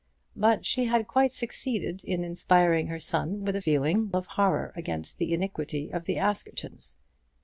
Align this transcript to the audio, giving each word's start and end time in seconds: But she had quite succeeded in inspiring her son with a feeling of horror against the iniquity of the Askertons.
But 0.35 0.65
she 0.65 0.85
had 0.85 1.07
quite 1.07 1.31
succeeded 1.31 2.03
in 2.03 2.23
inspiring 2.23 2.87
her 2.87 2.99
son 2.99 3.45
with 3.45 3.55
a 3.55 3.61
feeling 3.61 4.09
of 4.15 4.25
horror 4.33 4.73
against 4.75 5.19
the 5.19 5.31
iniquity 5.31 5.93
of 5.93 6.05
the 6.05 6.17
Askertons. 6.17 6.95